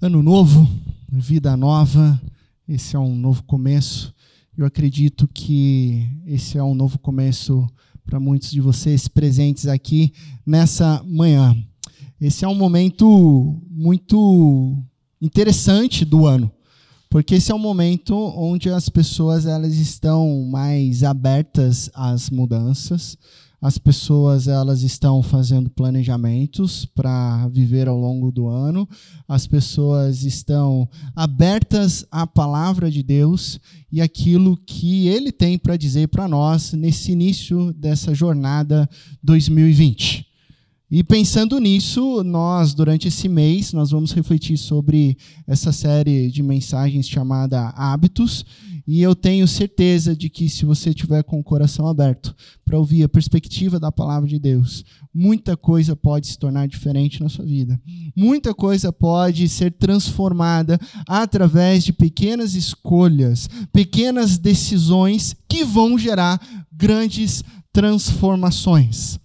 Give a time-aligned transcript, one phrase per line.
[0.00, 0.70] Ano novo,
[1.10, 2.22] vida nova,
[2.68, 4.14] esse é um novo começo.
[4.56, 7.66] Eu acredito que esse é um novo começo
[8.04, 10.12] para muitos de vocês presentes aqui
[10.46, 11.52] nessa manhã.
[12.20, 14.80] Esse é um momento muito
[15.20, 16.48] interessante do ano,
[17.10, 23.18] porque esse é um momento onde as pessoas elas estão mais abertas às mudanças,
[23.60, 28.88] as pessoas elas estão fazendo planejamentos para viver ao longo do ano.
[29.26, 33.58] As pessoas estão abertas à palavra de Deus
[33.90, 38.88] e aquilo que ele tem para dizer para nós nesse início dessa jornada
[39.22, 40.28] 2020.
[40.90, 47.06] E pensando nisso, nós durante esse mês nós vamos refletir sobre essa série de mensagens
[47.06, 48.46] chamada Hábitos,
[48.90, 52.34] e eu tenho certeza de que se você tiver com o coração aberto
[52.64, 57.28] para ouvir a perspectiva da palavra de Deus, muita coisa pode se tornar diferente na
[57.28, 57.78] sua vida.
[58.16, 66.40] Muita coisa pode ser transformada através de pequenas escolhas, pequenas decisões que vão gerar
[66.72, 69.20] grandes transformações.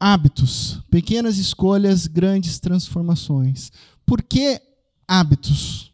[0.00, 3.70] Hábitos, pequenas escolhas, grandes transformações.
[4.06, 4.58] Por que
[5.06, 5.92] hábitos?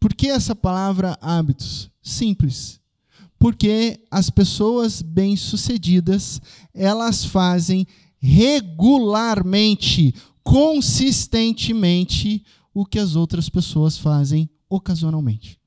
[0.00, 1.93] Por que essa palavra hábitos?
[2.04, 2.78] Simples.
[3.38, 6.40] Porque as pessoas bem-sucedidas,
[6.72, 7.86] elas fazem
[8.20, 15.58] regularmente, consistentemente o que as outras pessoas fazem ocasionalmente.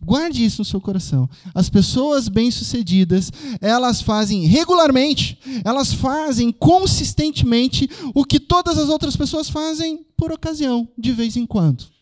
[0.00, 1.28] Guarde isso no seu coração.
[1.52, 9.50] As pessoas bem-sucedidas, elas fazem regularmente, elas fazem consistentemente o que todas as outras pessoas
[9.50, 11.97] fazem por ocasião, de vez em quando.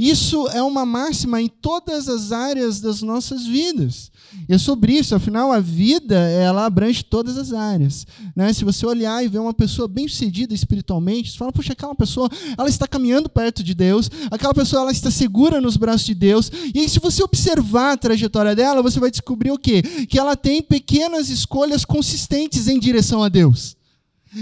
[0.00, 4.10] Isso é uma máxima em todas as áreas das nossas vidas.
[4.48, 8.06] E é sobre isso, afinal, a vida ela abrange todas as áreas.
[8.34, 8.50] Né?
[8.54, 12.30] Se você olhar e ver uma pessoa bem sucedida espiritualmente, você fala, puxa, aquela pessoa
[12.56, 16.50] ela está caminhando perto de Deus, aquela pessoa ela está segura nos braços de Deus.
[16.74, 19.82] E aí, se você observar a trajetória dela, você vai descobrir o quê?
[20.08, 23.76] Que ela tem pequenas escolhas consistentes em direção a Deus.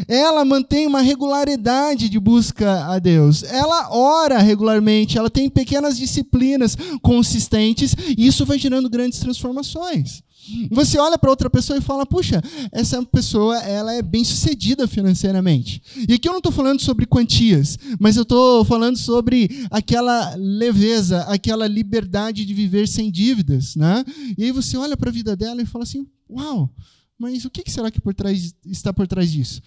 [0.06, 3.42] Ela mantém uma regularidade de busca a Deus.
[3.42, 10.22] Ela ora regularmente, ela tem pequenas disciplinas consistentes, e isso vai gerando grandes transformações.
[10.70, 15.82] Você olha para outra pessoa e fala: puxa, essa pessoa ela é bem sucedida financeiramente.
[16.08, 21.22] E aqui eu não estou falando sobre quantias, mas eu estou falando sobre aquela leveza,
[21.24, 23.76] aquela liberdade de viver sem dívidas.
[23.76, 24.04] Né?
[24.36, 26.70] E aí você olha para a vida dela e fala assim: uau,
[27.18, 29.60] mas o que será que por trás, está por trás disso?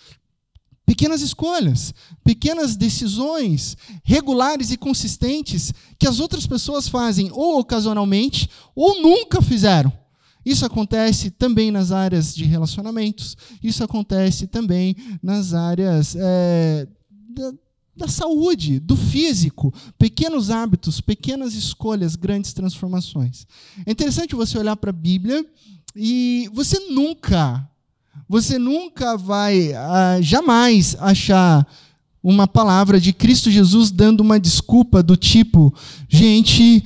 [0.85, 9.01] Pequenas escolhas, pequenas decisões regulares e consistentes que as outras pessoas fazem ou ocasionalmente ou
[9.01, 9.91] nunca fizeram.
[10.45, 16.87] Isso acontece também nas áreas de relacionamentos, isso acontece também nas áreas é,
[17.29, 17.53] da,
[17.95, 23.45] da saúde, do físico, pequenos hábitos, pequenas escolhas, grandes transformações.
[23.85, 25.45] É interessante você olhar para a Bíblia
[25.95, 27.67] e você nunca,
[28.27, 31.67] você nunca vai, uh, jamais achar
[32.23, 35.73] uma palavra de Cristo Jesus dando uma desculpa do tipo,
[36.07, 36.85] gente,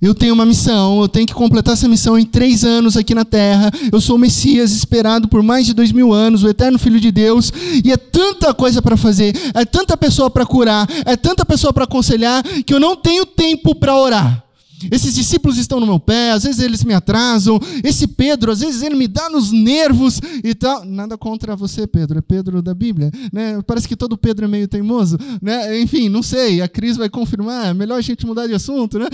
[0.00, 3.24] eu tenho uma missão, eu tenho que completar essa missão em três anos aqui na
[3.24, 3.70] Terra.
[3.92, 7.12] Eu sou o Messias esperado por mais de dois mil anos, o eterno Filho de
[7.12, 7.52] Deus,
[7.84, 11.84] e é tanta coisa para fazer, é tanta pessoa para curar, é tanta pessoa para
[11.84, 14.49] aconselhar, que eu não tenho tempo para orar.
[14.90, 17.58] Esses discípulos estão no meu pé, às vezes eles me atrasam.
[17.82, 20.84] Esse Pedro, às vezes ele me dá nos nervos e tal.
[20.84, 23.10] Nada contra você, Pedro, é Pedro da Bíblia.
[23.32, 23.60] Né?
[23.66, 25.18] Parece que todo Pedro é meio teimoso.
[25.42, 25.80] Né?
[25.80, 27.66] Enfim, não sei, a Cris vai confirmar.
[27.66, 29.06] É melhor a gente mudar de assunto, né?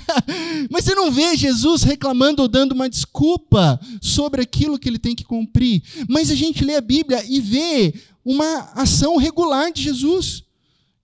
[0.70, 5.14] Mas você não vê Jesus reclamando ou dando uma desculpa sobre aquilo que ele tem
[5.14, 5.82] que cumprir.
[6.08, 7.94] Mas a gente lê a Bíblia e vê
[8.24, 10.42] uma ação regular de Jesus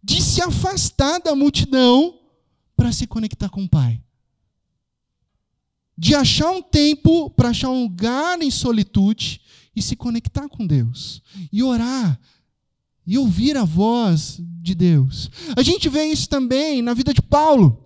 [0.03, 2.15] de se afastar da multidão
[2.77, 4.01] para se conectar com o Pai.
[5.97, 9.41] De achar um tempo para achar um lugar em solitude
[9.75, 11.23] e se conectar com Deus.
[11.51, 12.21] E orar.
[13.07, 15.31] E ouvir a voz de Deus.
[15.57, 17.83] A gente vê isso também na vida de Paulo.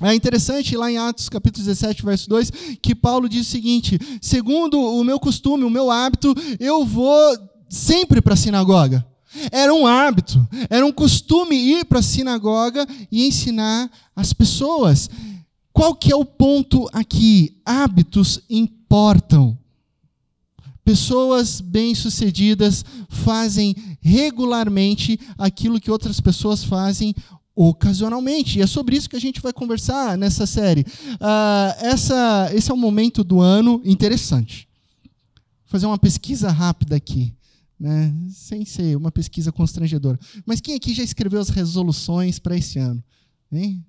[0.00, 2.50] É interessante lá em Atos capítulo 17, verso 2,
[2.80, 7.36] que Paulo diz o seguinte: segundo o meu costume, o meu hábito, eu vou
[7.68, 9.04] sempre para a sinagoga.
[9.50, 15.10] Era um hábito, era um costume ir para a sinagoga e ensinar as pessoas.
[15.72, 17.56] Qual que é o ponto aqui?
[17.64, 19.56] Hábitos importam.
[20.84, 27.14] Pessoas bem-sucedidas fazem regularmente aquilo que outras pessoas fazem
[27.54, 28.58] ocasionalmente.
[28.58, 30.80] E é sobre isso que a gente vai conversar nessa série.
[31.14, 34.68] Uh, essa, esse é um momento do ano interessante.
[35.04, 37.34] Vou fazer uma pesquisa rápida aqui.
[37.78, 38.14] Né?
[38.30, 40.18] sem ser uma pesquisa constrangedora.
[40.44, 43.02] Mas quem aqui já escreveu as resoluções para esse ano?
[43.52, 43.84] Hein?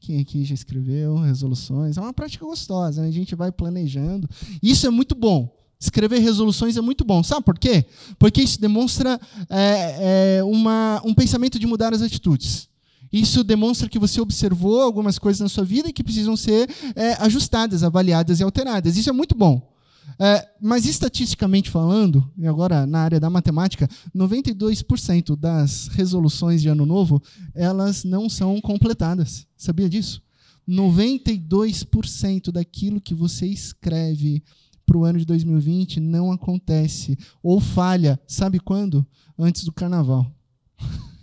[0.00, 1.96] Quem aqui já escreveu resoluções?
[1.96, 3.08] É uma prática gostosa, né?
[3.08, 4.28] a gente vai planejando.
[4.62, 5.54] Isso é muito bom.
[5.78, 7.22] Escrever resoluções é muito bom.
[7.22, 7.84] Sabe por quê?
[8.18, 9.20] Porque isso demonstra
[9.50, 12.68] é, é, uma, um pensamento de mudar as atitudes.
[13.12, 17.82] Isso demonstra que você observou algumas coisas na sua vida que precisam ser é, ajustadas,
[17.82, 18.96] avaliadas e alteradas.
[18.96, 19.73] Isso é muito bom.
[20.18, 26.86] É, mas estatisticamente falando, e agora na área da matemática, 92% das resoluções de ano
[26.86, 27.22] novo,
[27.54, 29.46] elas não são completadas.
[29.56, 30.22] Sabia disso?
[30.68, 34.42] 92% daquilo que você escreve
[34.86, 38.20] para o ano de 2020 não acontece ou falha.
[38.26, 39.06] Sabe quando?
[39.38, 40.30] Antes do carnaval.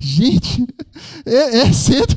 [0.00, 0.66] Gente,
[1.26, 2.16] é, é cedo.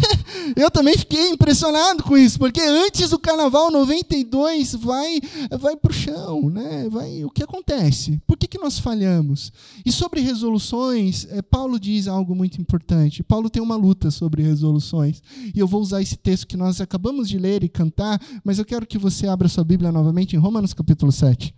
[0.56, 5.20] Eu também fiquei impressionado com isso, porque antes do carnaval 92 vai
[5.58, 6.88] vai para o chão, né?
[6.90, 8.20] Vai, o que acontece?
[8.26, 9.52] Por que, que nós falhamos?
[9.84, 13.22] E sobre resoluções, é, Paulo diz algo muito importante.
[13.22, 15.22] Paulo tem uma luta sobre resoluções.
[15.54, 18.64] E eu vou usar esse texto que nós acabamos de ler e cantar, mas eu
[18.64, 21.54] quero que você abra sua Bíblia novamente em Romanos capítulo 7.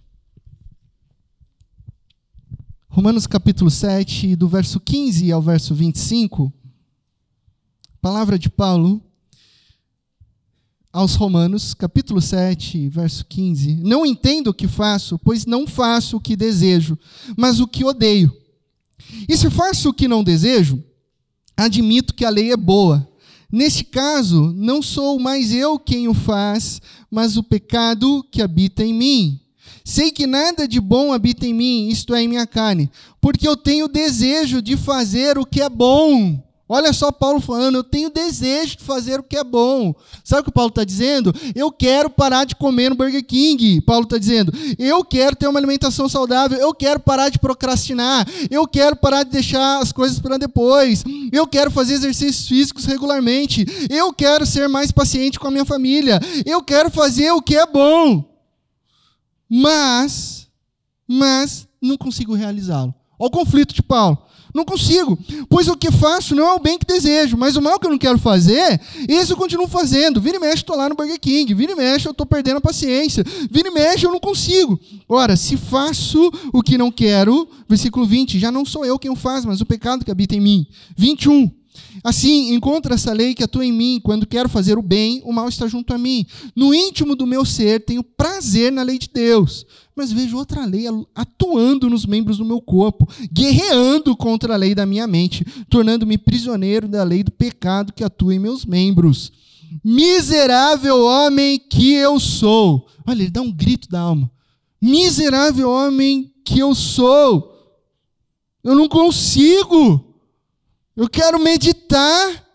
[2.93, 6.53] Romanos capítulo 7, do verso 15 ao verso 25,
[8.03, 9.01] palavra de Paulo
[10.93, 13.77] aos Romanos, capítulo 7, verso 15.
[13.77, 16.99] Não entendo o que faço, pois não faço o que desejo,
[17.37, 18.37] mas o que odeio.
[19.29, 20.83] E se faço o que não desejo,
[21.57, 23.09] admito que a lei é boa.
[23.53, 28.93] Neste caso, não sou mais eu quem o faz, mas o pecado que habita em
[28.93, 29.41] mim.
[29.85, 32.91] Sei que nada de bom habita em mim, isto é, em minha carne,
[33.21, 36.39] porque eu tenho desejo de fazer o que é bom.
[36.73, 39.93] Olha só Paulo falando, eu tenho desejo de fazer o que é bom.
[40.23, 41.35] Sabe o que Paulo está dizendo?
[41.53, 43.81] Eu quero parar de comer no Burger King.
[43.81, 48.69] Paulo está dizendo, eu quero ter uma alimentação saudável, eu quero parar de procrastinar, eu
[48.69, 54.13] quero parar de deixar as coisas para depois, eu quero fazer exercícios físicos regularmente, eu
[54.13, 58.30] quero ser mais paciente com a minha família, eu quero fazer o que é bom
[59.51, 60.47] mas,
[61.09, 62.95] mas não consigo realizá-lo.
[63.19, 64.19] Olha o conflito de Paulo.
[64.55, 65.17] Não consigo,
[65.49, 67.91] pois o que faço não é o bem que desejo, mas o mal que eu
[67.91, 70.21] não quero fazer, esse eu continuo fazendo.
[70.21, 71.55] Vira e mexe, estou lá no Burger King.
[71.55, 73.25] Vira e mexe, eu estou perdendo a paciência.
[73.49, 74.79] Vira e mexe, eu não consigo.
[75.09, 79.17] Ora, se faço o que não quero, versículo 20, já não sou eu quem o
[79.17, 80.67] faz, mas o pecado que habita em mim.
[80.97, 81.60] 21.
[82.03, 84.01] Assim, encontra essa lei que atua em mim.
[84.03, 86.27] Quando quero fazer o bem, o mal está junto a mim.
[86.55, 89.67] No íntimo do meu ser, tenho prazer na lei de Deus.
[89.95, 90.85] Mas vejo outra lei
[91.15, 96.89] atuando nos membros do meu corpo, guerreando contra a lei da minha mente, tornando-me prisioneiro
[96.89, 99.33] da lei do pecado que atua em meus membros.
[99.85, 102.87] Miserável homem que eu sou.
[103.07, 104.31] Olha, ele dá um grito da alma.
[104.81, 107.51] Miserável homem que eu sou.
[108.65, 110.10] Eu não consigo.
[111.01, 112.47] Eu quero meditar,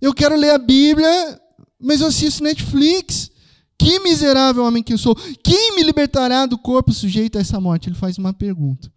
[0.00, 1.38] eu quero ler a Bíblia,
[1.78, 3.30] mas eu assisto Netflix.
[3.76, 5.14] Que miserável homem que eu sou.
[5.44, 7.90] Quem me libertará do corpo sujeito a essa morte?
[7.90, 8.90] Ele faz uma pergunta.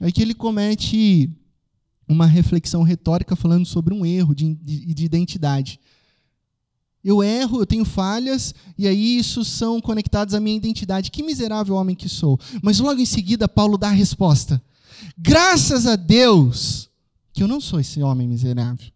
[0.00, 1.30] Aí que ele comete
[2.08, 5.78] uma reflexão retórica falando sobre um erro de, de, de identidade.
[7.04, 11.12] Eu erro, eu tenho falhas, e aí isso são conectados à minha identidade.
[11.12, 12.40] Que miserável homem que sou.
[12.60, 14.60] Mas logo em seguida, Paulo dá a resposta.
[15.16, 16.89] Graças a Deus
[17.32, 18.86] que eu não sou esse homem miserável.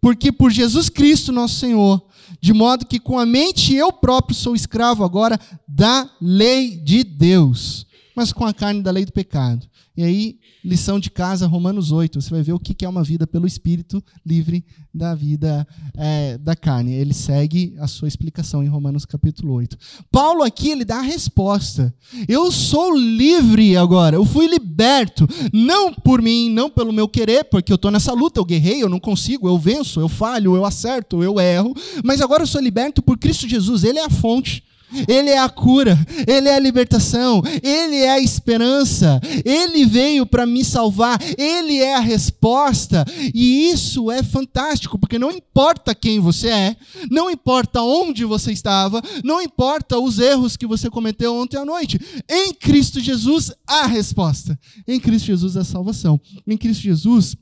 [0.00, 2.02] Porque por Jesus Cristo, nosso Senhor,
[2.40, 7.86] de modo que com a mente eu próprio sou escravo agora da lei de Deus,
[8.16, 9.66] mas com a carne da lei do pecado.
[9.94, 13.26] E aí, lição de casa, Romanos 8, você vai ver o que é uma vida
[13.26, 16.94] pelo Espírito livre da vida é, da carne.
[16.94, 19.76] Ele segue a sua explicação em Romanos capítulo 8.
[20.10, 21.94] Paulo aqui, ele dá a resposta.
[22.26, 27.70] Eu sou livre agora, eu fui liberto, não por mim, não pelo meu querer, porque
[27.70, 31.22] eu estou nessa luta, eu guerrei, eu não consigo, eu venço, eu falho, eu acerto,
[31.22, 34.64] eu erro, mas agora eu sou liberto por Cristo Jesus, ele é a fonte.
[35.08, 40.46] Ele é a cura, Ele é a libertação, Ele é a esperança, Ele veio para
[40.46, 46.48] me salvar, Ele é a resposta, e isso é fantástico, porque não importa quem você
[46.48, 46.76] é,
[47.10, 52.00] não importa onde você estava, não importa os erros que você cometeu ontem à noite,
[52.28, 57.36] em Cristo Jesus há resposta, em Cristo Jesus há salvação, em Cristo Jesus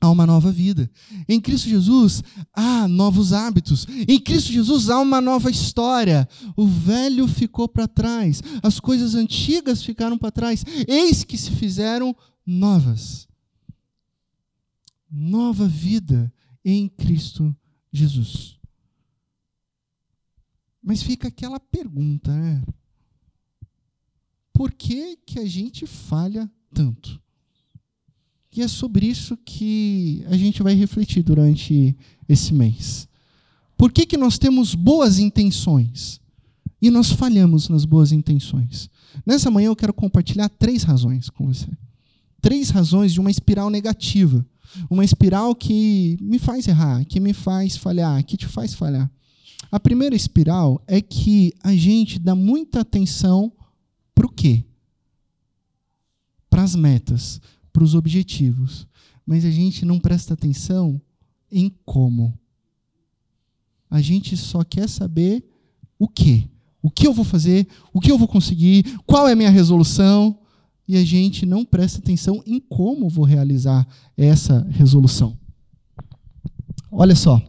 [0.00, 0.90] há uma nova vida.
[1.28, 2.22] Em Cristo Jesus
[2.52, 3.86] há novos hábitos.
[4.08, 6.28] Em Cristo Jesus há uma nova história.
[6.56, 12.14] O velho ficou para trás, as coisas antigas ficaram para trás, eis que se fizeram
[12.44, 13.26] novas.
[15.10, 16.32] Nova vida
[16.64, 17.54] em Cristo
[17.92, 18.56] Jesus.
[20.82, 22.62] Mas fica aquela pergunta, né?
[24.52, 27.20] Por que, que a gente falha tanto?
[28.56, 31.94] E é sobre isso que a gente vai refletir durante
[32.26, 33.06] esse mês.
[33.76, 36.18] Por que, que nós temos boas intenções
[36.80, 38.88] e nós falhamos nas boas intenções?
[39.26, 41.68] Nessa manhã eu quero compartilhar três razões com você.
[42.40, 44.44] Três razões de uma espiral negativa.
[44.88, 49.10] Uma espiral que me faz errar, que me faz falhar, que te faz falhar.
[49.70, 53.52] A primeira espiral é que a gente dá muita atenção
[54.14, 54.64] para o quê?
[56.48, 57.40] Para as metas,
[57.76, 58.88] para os objetivos.
[59.26, 60.98] Mas a gente não presta atenção
[61.52, 62.32] em como.
[63.90, 65.44] A gente só quer saber
[65.98, 66.48] o quê?
[66.80, 67.68] O que eu vou fazer?
[67.92, 68.98] O que eu vou conseguir?
[69.04, 70.38] Qual é a minha resolução?
[70.88, 75.36] E a gente não presta atenção em como vou realizar essa resolução.
[76.90, 77.42] Olha só.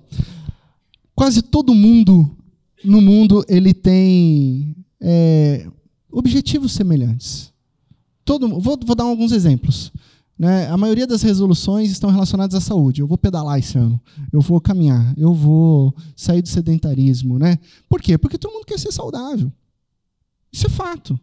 [1.15, 2.29] Quase todo mundo
[2.83, 5.71] no mundo ele tem é,
[6.11, 7.53] objetivos semelhantes.
[8.25, 9.89] Todo, vou, vou dar alguns exemplos.
[10.37, 10.67] Né?
[10.67, 13.01] A maioria das resoluções estão relacionadas à saúde.
[13.01, 13.99] Eu vou pedalar esse ano,
[14.31, 17.39] eu vou caminhar, eu vou sair do sedentarismo.
[17.39, 17.57] Né?
[17.89, 18.17] Por quê?
[18.17, 19.51] Porque todo mundo quer ser saudável.
[20.51, 21.19] Isso é fato.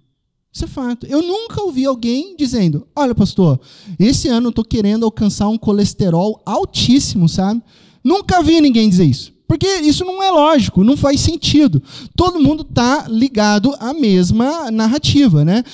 [0.52, 1.06] Isso é fato.
[1.06, 3.60] Eu nunca ouvi alguém dizendo: Olha, pastor,
[3.98, 7.60] esse ano eu estou querendo alcançar um colesterol altíssimo, sabe?
[8.02, 9.32] Nunca vi ninguém dizer isso.
[9.48, 11.82] Porque isso não é lógico, não faz sentido.
[12.16, 15.64] Todo mundo está ligado à mesma narrativa, né?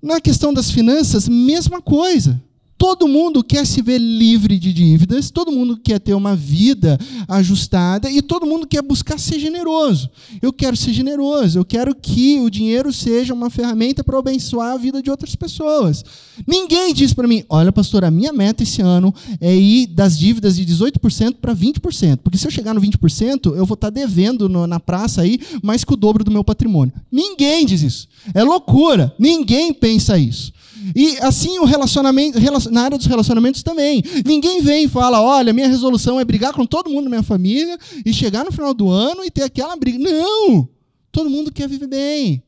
[0.00, 2.40] Na questão das finanças, mesma coisa.
[2.82, 6.98] Todo mundo quer se ver livre de dívidas, todo mundo quer ter uma vida
[7.28, 10.10] ajustada e todo mundo quer buscar ser generoso.
[10.42, 14.76] Eu quero ser generoso, eu quero que o dinheiro seja uma ferramenta para abençoar a
[14.76, 16.04] vida de outras pessoas.
[16.44, 20.56] Ninguém diz para mim: olha, pastor, a minha meta esse ano é ir das dívidas
[20.56, 24.66] de 18% para 20%, porque se eu chegar no 20%, eu vou estar devendo no,
[24.66, 26.92] na praça aí mais que o dobro do meu patrimônio.
[27.12, 28.08] Ninguém diz isso.
[28.34, 29.14] É loucura.
[29.20, 30.52] Ninguém pensa isso.
[30.94, 32.38] E assim o relacionamento,
[32.70, 34.02] na área dos relacionamentos também.
[34.24, 37.78] Ninguém vem e fala: olha, minha resolução é brigar com todo mundo da minha família
[38.04, 39.98] e chegar no final do ano e ter aquela briga.
[39.98, 40.68] Não!
[41.10, 42.42] Todo mundo quer viver bem.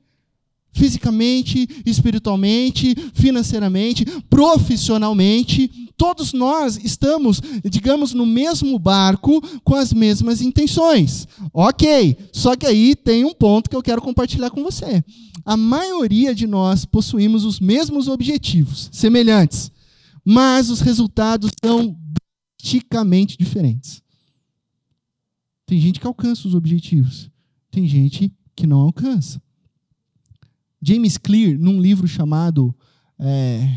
[0.72, 11.26] Fisicamente, espiritualmente, financeiramente, profissionalmente, todos nós estamos, digamos, no mesmo barco com as mesmas intenções.
[11.52, 15.02] Ok, só que aí tem um ponto que eu quero compartilhar com você
[15.44, 19.70] a maioria de nós possuímos os mesmos objetivos, semelhantes,
[20.24, 21.96] mas os resultados são
[22.58, 24.02] drasticamente diferentes.
[25.66, 27.30] Tem gente que alcança os objetivos,
[27.70, 29.42] tem gente que não alcança.
[30.80, 32.74] James Clear, num livro chamado
[33.18, 33.68] é,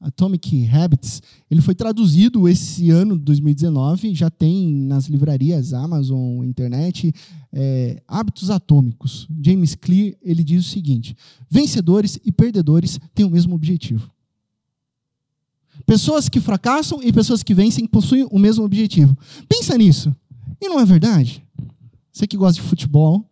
[0.00, 7.12] Atomic Habits, ele foi traduzido esse ano, 2019, já tem nas livrarias Amazon, internet,
[7.52, 9.26] é, Hábitos Atômicos.
[9.42, 11.16] James Clear, ele diz o seguinte,
[11.50, 14.08] vencedores e perdedores têm o mesmo objetivo.
[15.84, 19.16] Pessoas que fracassam e pessoas que vencem possuem o mesmo objetivo.
[19.48, 20.14] Pensa nisso.
[20.60, 21.42] E não é verdade?
[22.12, 23.28] Você que gosta de futebol,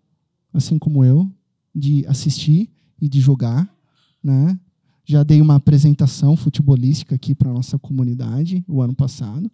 [0.53, 1.31] assim como eu,
[1.75, 2.71] de assistir
[3.01, 3.69] e de jogar,
[4.23, 4.59] né?
[5.09, 9.49] Já dei uma apresentação futebolística aqui para a nossa comunidade o ano passado.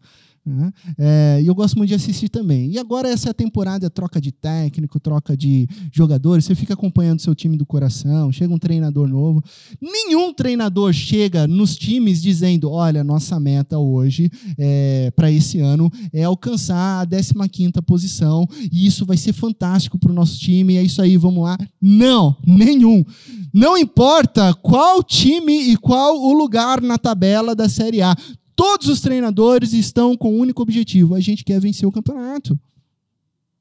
[0.44, 0.72] Né?
[0.98, 2.72] É, e eu gosto muito de assistir também.
[2.72, 7.20] E agora essa é a temporada, troca de técnico, troca de jogadores, você fica acompanhando
[7.20, 9.42] seu time do coração, chega um treinador novo.
[9.80, 16.24] Nenhum treinador chega nos times dizendo: olha, nossa meta hoje é, para esse ano é
[16.24, 21.00] alcançar a 15 posição, e isso vai ser fantástico para o nosso time, é isso
[21.00, 21.56] aí, vamos lá.
[21.80, 23.04] Não, nenhum.
[23.52, 28.16] Não importa qual time e qual o lugar na tabela da Série A.
[28.62, 32.56] Todos os treinadores estão com um único objetivo: a gente quer vencer o campeonato.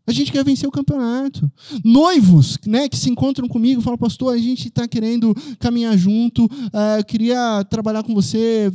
[0.06, 1.52] A gente quer vencer o campeonato.
[1.84, 7.04] Noivos né, que se encontram comigo falam, pastor, a gente está querendo caminhar junto, uh,
[7.08, 8.72] queria trabalhar com você,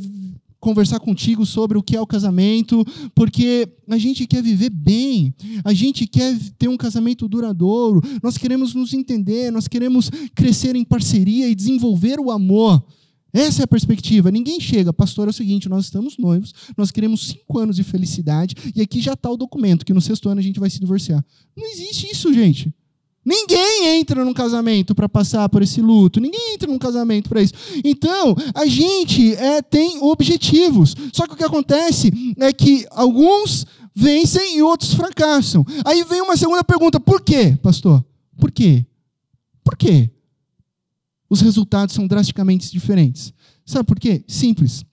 [0.59, 2.83] conversar contigo sobre o que é o casamento,
[3.15, 8.73] porque a gente quer viver bem, a gente quer ter um casamento duradouro, nós queremos
[8.73, 12.83] nos entender, nós queremos crescer em parceria e desenvolver o amor.
[13.37, 14.31] Essa é a perspectiva.
[14.31, 18.55] Ninguém chega, pastor, é o seguinte: nós estamos noivos, nós queremos cinco anos de felicidade,
[18.75, 21.23] e aqui já está o documento, que no sexto ano a gente vai se divorciar.
[21.55, 22.73] Não existe isso, gente.
[23.23, 26.19] Ninguém entra num casamento para passar por esse luto.
[26.19, 27.53] Ninguém entra num casamento para isso.
[27.83, 30.95] Então, a gente é, tem objetivos.
[31.11, 35.63] Só que o que acontece é que alguns vencem e outros fracassam.
[35.85, 38.03] Aí vem uma segunda pergunta: por quê, pastor?
[38.39, 38.85] Por quê?
[39.63, 40.09] Por quê?
[41.29, 43.33] Os resultados são drasticamente diferentes.
[43.65, 44.23] Sabe por quê?
[44.27, 44.85] Simples.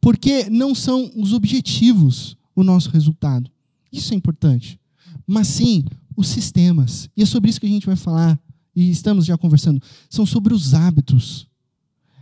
[0.00, 3.50] Porque não são os objetivos o nosso resultado.
[3.92, 4.80] Isso é importante.
[5.26, 5.84] Mas sim
[6.16, 7.08] os sistemas.
[7.16, 8.38] E é sobre isso que a gente vai falar.
[8.74, 9.82] E estamos já conversando.
[10.08, 11.46] São sobre os hábitos.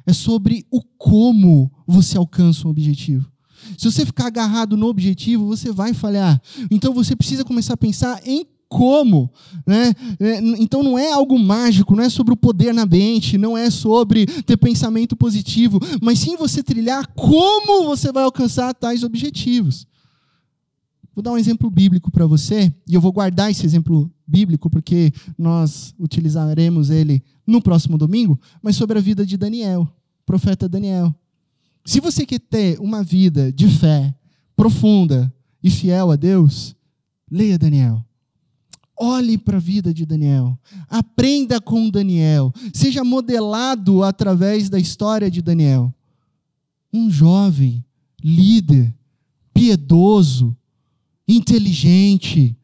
[0.05, 3.31] É sobre o como você alcança um objetivo.
[3.77, 6.41] Se você ficar agarrado no objetivo, você vai falhar.
[6.71, 9.31] Então você precisa começar a pensar em como,
[9.67, 9.93] né?
[10.19, 13.71] É, então não é algo mágico, não é sobre o poder na mente, não é
[13.71, 19.87] sobre ter pensamento positivo, mas sim você trilhar como você vai alcançar tais objetivos.
[21.15, 25.13] Vou dar um exemplo bíblico para você, e eu vou guardar esse exemplo bíblico porque
[25.39, 29.89] nós utilizaremos ele no próximo domingo, mas sobre a vida de Daniel,
[30.27, 31.15] profeta Daniel.
[31.85, 34.15] Se você quer ter uma vida de fé
[34.57, 35.33] profunda
[35.63, 36.75] e fiel a Deus,
[37.31, 38.05] leia Daniel.
[38.99, 40.59] Olhe para a vida de Daniel.
[40.89, 42.53] Aprenda com Daniel.
[42.73, 45.93] Seja modelado através da história de Daniel.
[46.93, 47.85] Um jovem,
[48.23, 48.95] líder,
[49.53, 50.57] piedoso,
[51.29, 52.57] inteligente.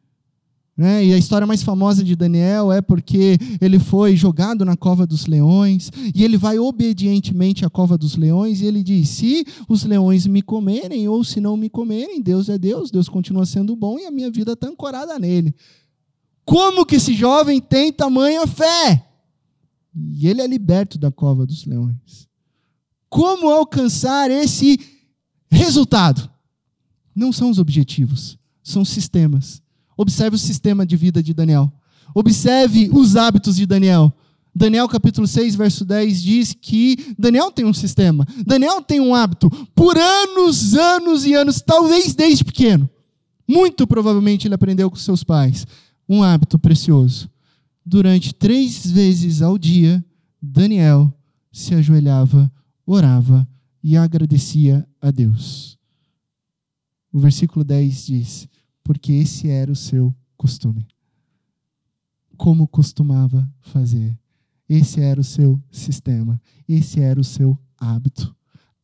[0.74, 1.04] Né?
[1.04, 5.26] E a história mais famosa de Daniel é porque ele foi jogado na cova dos
[5.26, 10.26] leões e ele vai obedientemente à cova dos leões e ele diz: Se os leões
[10.26, 14.06] me comerem ou se não me comerem, Deus é Deus, Deus continua sendo bom e
[14.06, 15.54] a minha vida está ancorada nele.
[16.44, 19.06] Como que esse jovem tem tamanha fé?
[19.94, 22.28] E ele é liberto da cova dos leões.
[23.08, 24.78] Como alcançar esse
[25.50, 26.30] resultado?
[27.14, 29.62] Não são os objetivos, são sistemas.
[29.96, 31.70] Observe o sistema de vida de Daniel.
[32.14, 34.12] Observe os hábitos de Daniel.
[34.54, 38.26] Daniel capítulo 6, verso 10 diz que Daniel tem um sistema.
[38.44, 39.50] Daniel tem um hábito.
[39.74, 42.88] Por anos, anos e anos, talvez desde pequeno.
[43.48, 45.66] Muito provavelmente ele aprendeu com seus pais.
[46.08, 47.30] Um hábito precioso.
[47.84, 50.04] Durante três vezes ao dia,
[50.40, 51.12] Daniel
[51.50, 52.50] se ajoelhava,
[52.86, 53.48] orava
[53.82, 55.78] e agradecia a Deus.
[57.12, 58.48] O versículo 10 diz:
[58.82, 60.86] porque esse era o seu costume.
[62.36, 64.16] Como costumava fazer.
[64.68, 66.40] Esse era o seu sistema.
[66.68, 68.34] Esse era o seu hábito.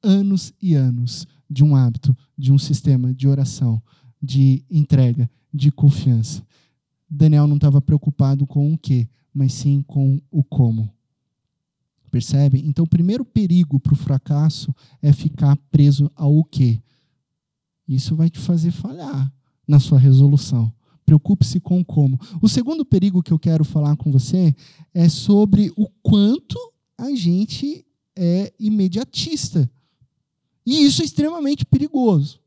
[0.03, 3.83] Anos e anos de um hábito, de um sistema de oração,
[4.23, 6.47] de entrega, de confiança.
[7.09, 10.92] Daniel não estava preocupado com o que, mas sim com o como.
[12.11, 12.62] Percebe?
[12.66, 16.83] Então, o primeiro perigo para o fracasso é ficar preso ao o que.
[17.87, 19.33] Isso vai te fazer falhar
[19.66, 20.73] na sua resolução.
[21.05, 22.21] Preocupe-se com como.
[22.42, 24.55] O segundo perigo que eu quero falar com você
[24.92, 26.59] é sobre o quanto
[26.97, 29.71] a gente é imediatista.
[30.66, 32.40] E isso é extremamente perigoso.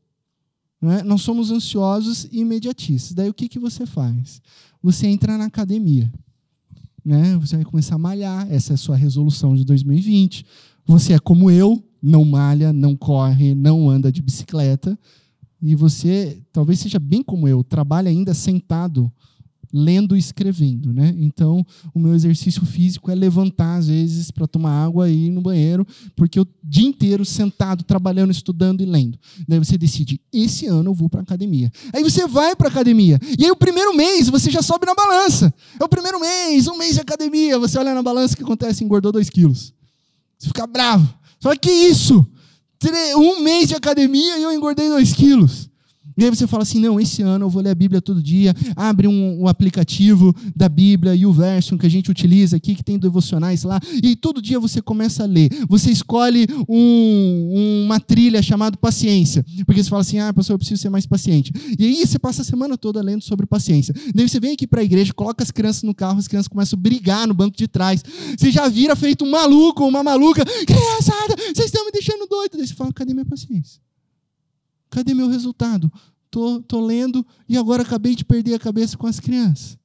[0.82, 1.02] Né?
[1.04, 3.14] Nós somos ansiosos e imediatistas.
[3.14, 4.42] Daí o que, que você faz?
[4.82, 6.12] Você entra na academia.
[7.04, 7.36] Né?
[7.38, 8.50] Você vai começar a malhar.
[8.50, 10.44] Essa é a sua resolução de 2020.
[10.84, 14.98] Você é como eu, não malha, não corre, não anda de bicicleta
[15.62, 19.10] e você talvez seja bem como eu, trabalha ainda sentado,
[19.72, 21.14] lendo e escrevendo, né?
[21.18, 25.40] Então, o meu exercício físico é levantar às vezes para tomar água e ir no
[25.40, 29.18] banheiro, porque eu dia inteiro sentado, trabalhando, estudando e lendo.
[29.48, 31.72] Daí você decide, esse ano eu vou para academia.
[31.92, 33.18] Aí você vai para academia.
[33.38, 35.52] E aí o primeiro mês você já sobe na balança.
[35.80, 38.84] É o primeiro mês, um mês de academia, você olha na balança o que acontece,
[38.84, 39.72] engordou dois quilos.
[40.38, 41.08] Você fica bravo.
[41.40, 42.26] Fala, que isso?
[43.16, 45.70] um mês de academia e eu engordei dois quilos.
[46.16, 48.54] E aí você fala assim: não, esse ano eu vou ler a Bíblia todo dia.
[48.76, 52.84] Abre um, um, aplicativo da Bíblia e o verso que a gente utiliza aqui, que
[52.84, 53.80] tem devocionais lá.
[54.02, 55.48] E todo dia você começa a ler.
[55.68, 59.44] Você escolhe um, uma trilha chamada paciência.
[59.66, 61.52] Porque você fala assim: ah, pastor, eu preciso ser mais paciente.
[61.78, 63.94] E aí você passa a semana toda lendo sobre paciência.
[64.14, 66.78] Daí você vem aqui para a igreja, coloca as crianças no carro, as crianças começam
[66.78, 68.02] a brigar no banco de trás.
[68.36, 70.44] Você já vira feito um maluco, uma maluca.
[70.44, 72.56] Criançada, vocês estão me deixando doido.
[72.56, 73.80] Daí você fala: cadê minha paciência?
[74.92, 75.90] Cadê meu resultado?
[76.30, 79.78] Tô, tô lendo e agora acabei de perder a cabeça com as crianças.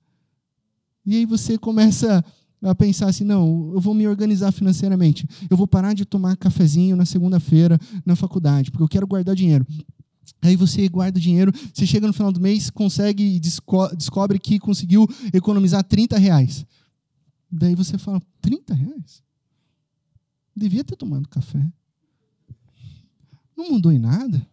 [1.05, 2.23] E aí você começa
[2.61, 5.25] a pensar assim, não, eu vou me organizar financeiramente.
[5.49, 9.65] Eu vou parar de tomar cafezinho na segunda-feira na faculdade, porque eu quero guardar dinheiro.
[10.41, 14.59] Aí você guarda dinheiro, você chega no final do mês, consegue e desco descobre que
[14.59, 16.65] conseguiu economizar 30 reais.
[17.49, 19.23] Daí você fala, 30 reais?
[20.53, 21.65] Devia ter tomado café.
[23.55, 24.45] Não mudou em nada.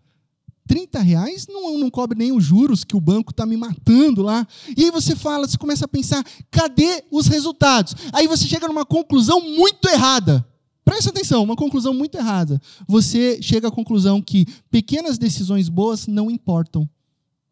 [0.66, 4.46] 30 reais não, não cobre nem os juros que o banco está me matando lá.
[4.76, 7.94] E aí você fala, você começa a pensar, cadê os resultados?
[8.12, 10.46] Aí você chega numa conclusão muito errada.
[10.84, 12.60] Presta atenção, uma conclusão muito errada.
[12.86, 16.88] Você chega à conclusão que pequenas decisões boas não importam.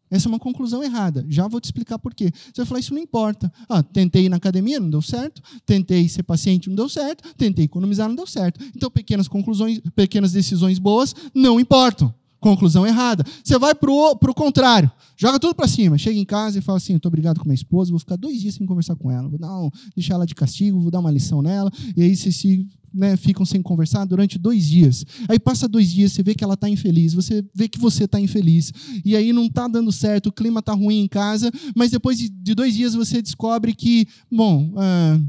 [0.09, 1.25] Essa é uma conclusão errada.
[1.27, 2.31] Já vou te explicar por quê.
[2.31, 3.51] Você vai falar, isso não importa.
[3.67, 5.41] Ah, tentei ir na academia, não deu certo.
[5.65, 7.33] Tentei ser paciente, não deu certo.
[7.35, 8.63] Tentei economizar, não deu certo.
[8.75, 12.13] Então, pequenas conclusões, pequenas decisões boas não importam.
[12.43, 13.23] Conclusão errada.
[13.43, 14.91] Você vai para o contrário.
[15.15, 15.97] Joga tudo para cima.
[15.97, 18.55] Chega em casa e fala assim: estou obrigado com minha esposa, vou ficar dois dias
[18.55, 19.27] sem conversar com ela.
[19.29, 21.71] Vou dar um, deixar ela de castigo, vou dar uma lição nela.
[21.95, 25.05] E aí vocês se, né, ficam sem conversar durante dois dias.
[25.29, 28.19] Aí passa dois dias, você vê que ela está infeliz, você vê que você está
[28.19, 28.71] infeliz.
[29.03, 32.29] E aí não está dando certo, o clima está ruim em casa, mas depois de,
[32.29, 35.19] de, dois dias você descobre que, bom, ah,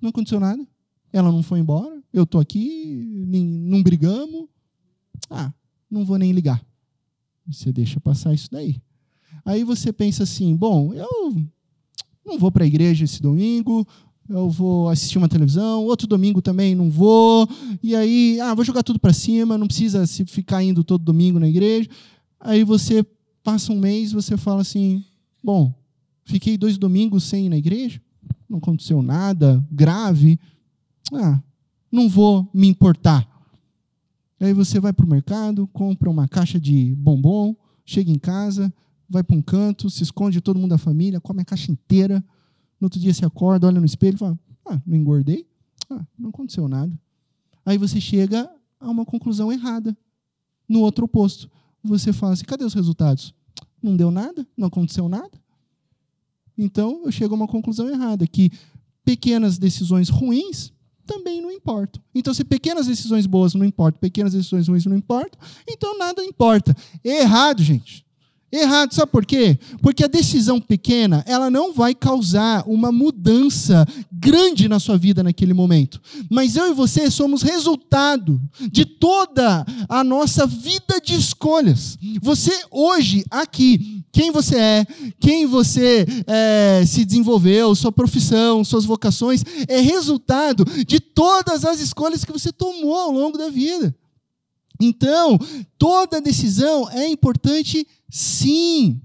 [0.00, 0.66] não aconteceu nada.
[1.12, 4.46] Ela não foi embora, eu estou aqui, nem, não brigamos.
[5.30, 5.52] Ah,
[5.92, 6.64] não vou nem ligar.
[7.46, 8.80] Você deixa passar isso daí.
[9.44, 11.36] Aí você pensa assim: bom, eu
[12.24, 13.86] não vou para a igreja esse domingo,
[14.28, 17.48] eu vou assistir uma televisão, outro domingo também não vou,
[17.82, 21.38] e aí, ah, vou jogar tudo para cima, não precisa se ficar indo todo domingo
[21.38, 21.88] na igreja.
[22.40, 23.04] Aí você
[23.42, 25.04] passa um mês, você fala assim:
[25.42, 25.74] bom,
[26.24, 28.00] fiquei dois domingos sem ir na igreja,
[28.48, 30.38] não aconteceu nada grave,
[31.12, 31.42] ah,
[31.90, 33.28] não vou me importar.
[34.42, 37.54] Aí você vai para o mercado, compra uma caixa de bombom,
[37.86, 38.74] chega em casa,
[39.08, 42.24] vai para um canto, se esconde todo mundo da família, come a caixa inteira.
[42.80, 45.46] No outro dia você acorda, olha no espelho e fala: Ah, não engordei?
[45.88, 46.92] Ah, não aconteceu nada.
[47.64, 48.50] Aí você chega
[48.80, 49.96] a uma conclusão errada.
[50.68, 51.48] No outro oposto.
[51.84, 53.32] Você fala assim: cadê os resultados?
[53.80, 54.44] Não deu nada?
[54.56, 55.40] Não aconteceu nada?
[56.58, 58.50] Então eu chego a uma conclusão errada: que
[59.04, 60.72] pequenas decisões ruins
[61.06, 62.02] também não importam.
[62.14, 65.38] Então, se pequenas decisões boas não importam, pequenas decisões ruins não importam,
[65.68, 66.76] então nada importa.
[67.04, 68.04] Errado, gente.
[68.52, 69.58] Errado, sabe por quê?
[69.80, 75.54] Porque a decisão pequena, ela não vai causar uma mudança grande na sua vida naquele
[75.54, 75.98] momento.
[76.30, 78.38] Mas eu e você somos resultado
[78.70, 81.96] de toda a nossa vida de escolhas.
[82.20, 84.86] Você hoje, aqui, quem você é,
[85.18, 92.22] quem você é, se desenvolveu, sua profissão, suas vocações, é resultado de todas as escolhas
[92.22, 93.94] que você tomou ao longo da vida.
[94.84, 95.38] Então,
[95.78, 99.00] toda decisão é importante sim.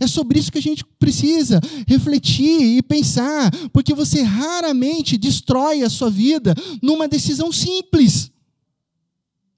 [0.00, 5.90] É sobre isso que a gente precisa refletir e pensar, porque você raramente destrói a
[5.90, 8.30] sua vida numa decisão simples.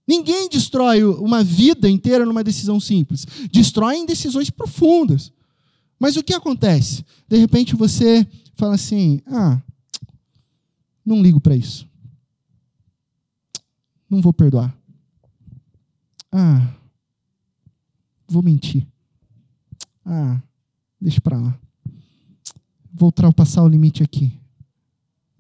[0.07, 3.27] Ninguém destrói uma vida inteira numa decisão simples.
[3.51, 5.33] Destrói em decisões profundas.
[5.99, 7.05] Mas o que acontece?
[7.27, 9.63] De repente você fala assim: ah,
[11.05, 11.89] não ligo para isso.
[14.11, 14.77] Não vou perdoar.
[16.37, 16.77] Ah,
[18.27, 18.85] vou mentir.
[20.05, 20.43] Ah,
[21.01, 21.57] deixa para lá.
[22.93, 24.37] Vou ultrapassar o limite aqui.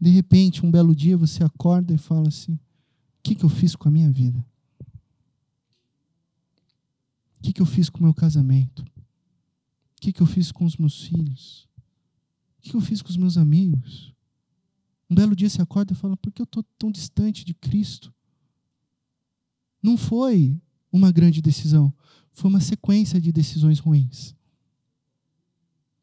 [0.01, 2.61] De repente, um belo dia, você acorda e fala assim: o
[3.25, 4.39] que, que eu fiz com a minha vida?
[7.39, 8.83] O que, que eu fiz com o meu casamento?
[8.83, 11.69] O que, que eu fiz com os meus filhos?
[12.59, 14.15] O que, que eu fiz com os meus amigos?
[15.11, 18.15] Um belo dia você acorda e fala: por que eu estou tão distante de Cristo?
[19.83, 20.57] Não foi
[20.95, 21.93] uma grande decisão,
[22.33, 24.33] foi uma sequência de decisões ruins.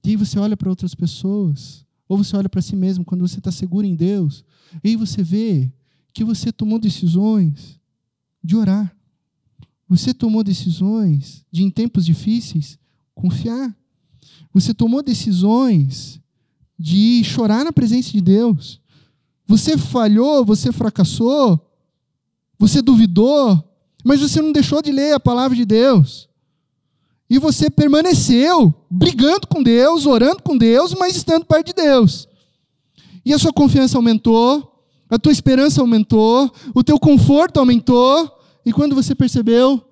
[0.04, 3.40] E aí você olha para outras pessoas, ou você olha para si mesmo quando você
[3.40, 4.44] está seguro em Deus,
[4.84, 5.72] e aí você vê
[6.14, 7.80] que você tomou decisões
[8.44, 8.94] de orar.
[9.88, 12.78] Você tomou decisões de, em tempos difíceis,
[13.16, 13.74] confiar.
[14.54, 16.20] Você tomou decisões
[16.78, 18.82] de chorar na presença de Deus.
[19.48, 21.66] Você falhou, você fracassou,
[22.60, 23.71] você duvidou,
[24.04, 26.30] mas você não deixou de ler a palavra de Deus.
[27.30, 32.28] E você permaneceu brigando com Deus, orando com Deus, mas estando perto de Deus.
[33.24, 38.30] E a sua confiança aumentou, a tua esperança aumentou, o teu conforto aumentou,
[38.66, 39.84] e quando você percebeu,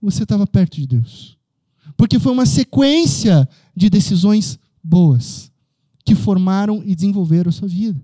[0.00, 1.36] você estava perto de Deus.
[1.96, 5.50] Porque foi uma sequência de decisões boas
[6.04, 8.00] que formaram e desenvolveram a sua vida.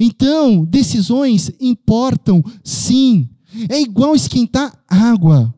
[0.00, 3.28] Então, decisões importam sim.
[3.68, 5.54] É igual esquentar água.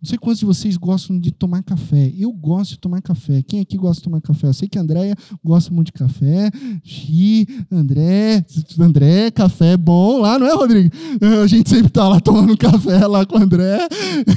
[0.00, 2.12] Não sei quantos de vocês gostam de tomar café.
[2.16, 3.42] Eu gosto de tomar café.
[3.42, 4.46] Quem aqui gosta de tomar café?
[4.46, 6.52] Eu sei que a Andréia gosta muito de café.
[6.84, 8.44] Gi, André,
[8.78, 10.94] André, café é bom lá, não é, Rodrigo?
[11.42, 13.88] A gente sempre está lá tomando café lá com o André.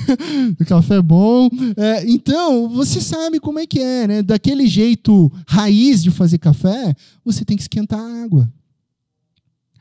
[0.65, 1.47] café é bom.
[1.77, 4.23] É, então, você sabe como é que é, né?
[4.23, 8.51] Daquele jeito raiz de fazer café, você tem que esquentar a água.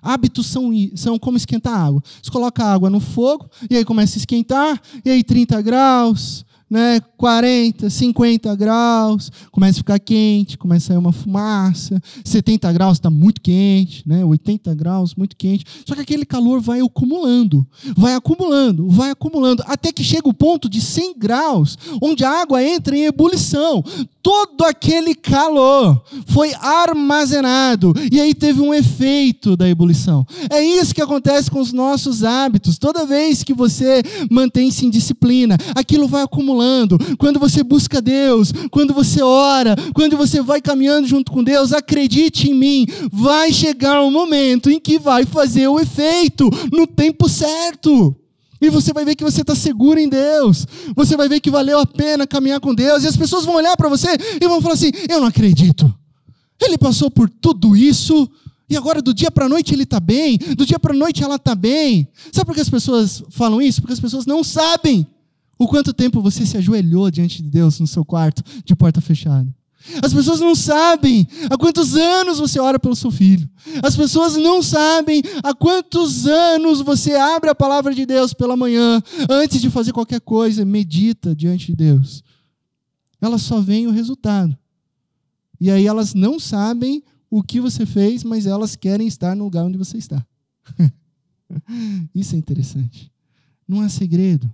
[0.03, 2.03] Hábitos são, são como esquentar água.
[2.23, 6.45] Você coloca a água no fogo, e aí começa a esquentar, e aí 30 graus,
[6.71, 12.99] né, 40, 50 graus, começa a ficar quente, começa a sair uma fumaça, 70 graus
[12.99, 15.65] está muito quente, né, 80 graus muito quente.
[15.85, 20.69] Só que aquele calor vai acumulando, vai acumulando, vai acumulando, até que chega o ponto
[20.69, 23.83] de 100 graus, onde a água entra em ebulição.
[24.23, 30.27] Todo aquele calor foi armazenado e aí teve um efeito da ebulição.
[30.51, 32.79] É isso que acontece com os nossos hábitos.
[32.79, 36.60] Toda vez que você mantém-se em disciplina, aquilo vai acumulando.
[37.19, 42.51] Quando você busca Deus, quando você ora, quando você vai caminhando junto com Deus, acredite
[42.51, 48.15] em mim, vai chegar um momento em que vai fazer o efeito no tempo certo.
[48.61, 50.67] E você vai ver que você está seguro em Deus.
[50.95, 53.05] Você vai ver que valeu a pena caminhar com Deus.
[53.05, 54.09] E as pessoas vão olhar para você
[54.41, 55.93] e vão falar assim: Eu não acredito.
[56.61, 58.31] Ele passou por tudo isso
[58.71, 61.25] e agora do dia para a noite ele está bem, do dia para a noite
[61.25, 62.07] ela está bem.
[62.31, 63.81] Sabe por que as pessoas falam isso?
[63.81, 65.05] Porque as pessoas não sabem
[65.61, 69.55] o quanto tempo você se ajoelhou diante de Deus no seu quarto de porta fechada.
[70.03, 73.47] As pessoas não sabem há quantos anos você ora pelo seu filho.
[73.83, 79.03] As pessoas não sabem há quantos anos você abre a palavra de Deus pela manhã,
[79.29, 82.25] antes de fazer qualquer coisa, medita diante de Deus.
[83.21, 84.57] Elas só veem o resultado.
[85.61, 89.67] E aí elas não sabem o que você fez, mas elas querem estar no lugar
[89.67, 90.27] onde você está.
[92.15, 93.13] Isso é interessante.
[93.69, 94.51] Não há segredo.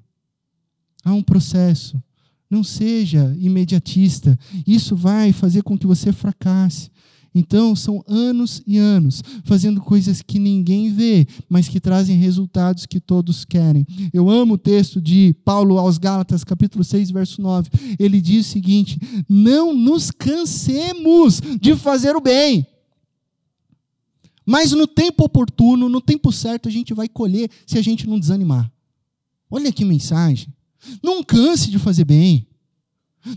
[1.07, 2.03] Há um processo.
[2.51, 4.37] Não seja imediatista.
[4.67, 6.91] Isso vai fazer com que você fracasse.
[7.33, 12.99] Então, são anos e anos fazendo coisas que ninguém vê, mas que trazem resultados que
[12.99, 13.87] todos querem.
[14.13, 17.71] Eu amo o texto de Paulo aos Gálatas, capítulo 6, verso 9.
[18.01, 22.67] Ele diz o seguinte: Não nos cansemos de fazer o bem.
[24.45, 28.19] Mas no tempo oportuno, no tempo certo, a gente vai colher se a gente não
[28.19, 28.69] desanimar.
[29.49, 30.56] Olha que mensagem.
[31.03, 32.47] Não canse de fazer bem.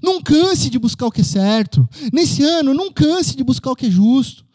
[0.03, 1.88] Não canse de buscar o que é certo.
[2.13, 4.45] Nesse ano, não canse de buscar o que é justo.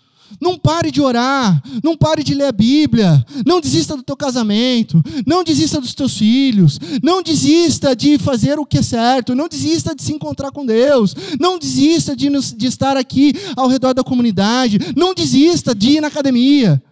[0.40, 5.02] Não pare de orar, não pare de ler a Bíblia, não desista do teu casamento,
[5.26, 9.94] não desista dos teus filhos, não desista de fazer o que é certo, não desista
[9.94, 14.78] de se encontrar com Deus, não desista de, de estar aqui ao redor da comunidade,
[14.96, 16.82] não desista de ir na academia.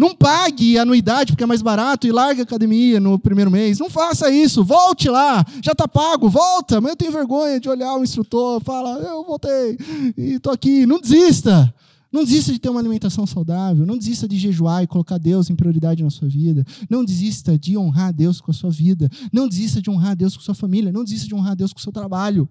[0.00, 3.78] Não pague anuidade porque é mais barato e largue a academia no primeiro mês.
[3.78, 4.64] Não faça isso.
[4.64, 5.44] Volte lá.
[5.62, 6.26] Já está pago.
[6.26, 6.80] Volta.
[6.80, 8.62] Mas eu tenho vergonha de olhar o instrutor.
[8.64, 9.76] Fala, eu voltei
[10.16, 10.86] e estou aqui.
[10.86, 11.74] Não desista.
[12.10, 13.84] Não desista de ter uma alimentação saudável.
[13.84, 16.64] Não desista de jejuar e colocar Deus em prioridade na sua vida.
[16.88, 19.10] Não desista de honrar Deus com a sua vida.
[19.30, 20.90] Não desista de honrar Deus com a sua família.
[20.90, 22.48] Não desista de honrar Deus com o seu trabalho.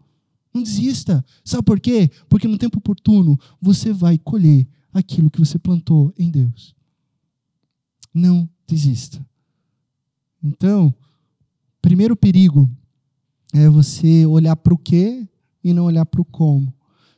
[0.54, 1.26] Não desista.
[1.44, 2.12] Sabe por quê?
[2.30, 6.78] Porque no tempo oportuno você vai colher aquilo que você plantou em Deus
[8.14, 9.24] não desista.
[10.44, 10.94] Então,
[11.82, 12.70] primeiro perigo
[13.54, 15.28] é você olhar para o que
[15.64, 16.74] e não olhar para o como.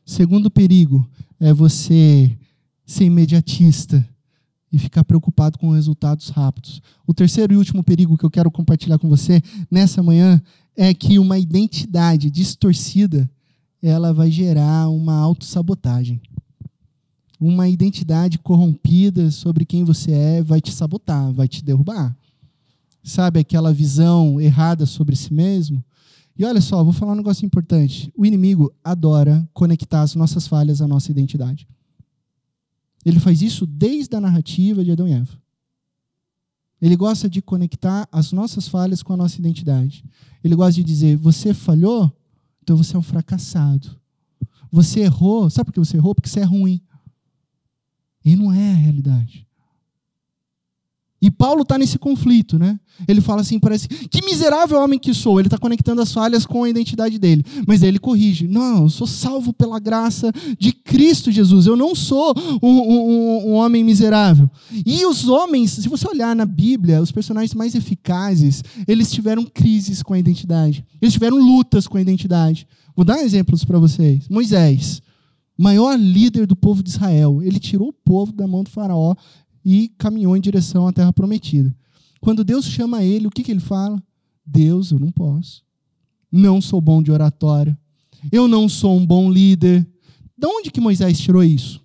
[0.06, 1.08] Segundo perigo
[1.39, 2.38] é você
[2.86, 4.08] ser imediatista
[4.71, 6.82] e ficar preocupado com resultados rápidos.
[7.06, 10.41] O terceiro e último perigo que eu quero compartilhar com você nessa manhã
[10.75, 13.30] é que uma identidade distorcida
[13.82, 16.21] ela vai gerar uma autossabotagem
[17.41, 22.15] uma identidade corrompida sobre quem você é vai te sabotar, vai te derrubar.
[23.04, 25.84] Sabe aquela visão errada sobre si mesmo?
[26.38, 28.13] E olha só, vou falar um negócio importante.
[28.15, 31.67] O inimigo adora conectar as nossas falhas à nossa identidade.
[33.04, 35.41] Ele faz isso desde a narrativa de Adão e Eva.
[36.80, 40.06] Ele gosta de conectar as nossas falhas com a nossa identidade.
[40.43, 42.12] Ele gosta de dizer: você falhou,
[42.62, 43.99] então você é um fracassado.
[44.71, 46.13] Você errou, sabe por que você errou?
[46.13, 46.80] Porque você é ruim.
[48.23, 49.47] E não é a realidade.
[51.21, 52.79] E Paulo está nesse conflito, né?
[53.07, 55.39] Ele fala assim, parece, que miserável homem que sou.
[55.39, 57.45] Ele está conectando as falhas com a identidade dele.
[57.67, 58.47] Mas aí ele corrige.
[58.47, 61.67] Não, eu sou salvo pela graça de Cristo Jesus.
[61.67, 64.49] Eu não sou um, um, um homem miserável.
[64.84, 70.01] E os homens, se você olhar na Bíblia, os personagens mais eficazes, eles tiveram crises
[70.01, 70.84] com a identidade.
[70.99, 72.67] Eles tiveram lutas com a identidade.
[72.95, 74.27] Vou dar exemplos para vocês.
[74.27, 75.03] Moisés
[75.62, 77.41] maior líder do povo de Israel.
[77.41, 79.15] Ele tirou o povo da mão do faraó
[79.63, 81.74] e caminhou em direção à terra prometida.
[82.19, 84.02] Quando Deus chama ele, o que, que ele fala?
[84.45, 85.63] Deus, eu não posso.
[86.32, 87.78] Não sou bom de oratória.
[88.32, 89.88] Eu não sou um bom líder.
[90.36, 91.80] De onde que Moisés tirou isso?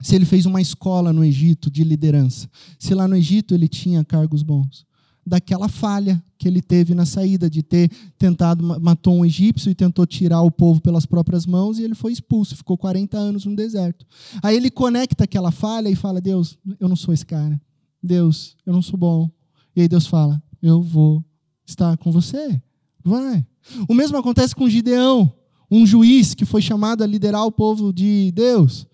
[0.00, 4.02] Se ele fez uma escola no Egito de liderança, se lá no Egito ele tinha
[4.02, 4.86] cargos bons,
[5.26, 10.06] daquela falha que ele teve na saída, de ter tentado, matou um egípcio e tentou
[10.06, 14.06] tirar o povo pelas próprias mãos e ele foi expulso, ficou 40 anos no deserto.
[14.42, 17.60] Aí ele conecta aquela falha e fala: Deus, eu não sou esse cara.
[18.02, 19.30] Deus, eu não sou bom.
[19.76, 21.22] E aí Deus fala: Eu vou
[21.66, 22.58] estar com você.
[23.04, 23.46] Vai.
[23.86, 25.30] O mesmo acontece com Gideão,
[25.70, 28.86] um juiz que foi chamado a liderar o povo de Deus.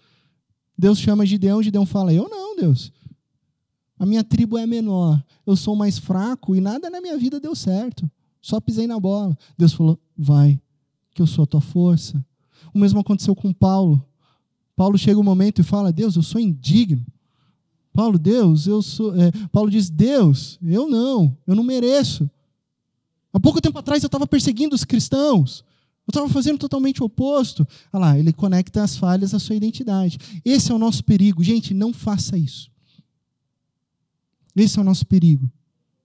[0.76, 2.92] Deus chama Gideão, Gideão fala: Eu não, Deus.
[3.98, 7.54] A minha tribo é menor, eu sou mais fraco e nada na minha vida deu
[7.54, 8.10] certo.
[8.42, 9.36] Só pisei na bola.
[9.56, 10.60] Deus falou: Vai,
[11.14, 12.24] que eu sou a tua força.
[12.72, 14.04] O mesmo aconteceu com Paulo.
[14.76, 17.04] Paulo chega um momento e fala: Deus, eu sou indigno.
[17.92, 19.16] Paulo, Deus, eu sou.
[19.16, 22.30] É, Paulo diz: Deus, eu não, eu não mereço.
[23.32, 25.64] Há pouco tempo atrás eu estava perseguindo os cristãos.
[26.06, 27.66] Eu estava fazendo totalmente o oposto.
[27.92, 30.18] Olha lá, ele conecta as falhas à sua identidade.
[30.44, 31.42] Esse é o nosso perigo.
[31.42, 32.70] Gente, não faça isso.
[34.56, 35.50] Esse é o nosso perigo.